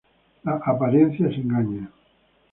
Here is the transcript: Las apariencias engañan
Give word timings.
Las 0.43 0.67
apariencias 0.67 1.33
engañan 1.37 1.91